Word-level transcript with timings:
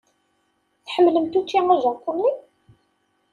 Tḥemmlemt 0.85 1.37
učči 1.39 1.59
ajapuni? 1.73 2.31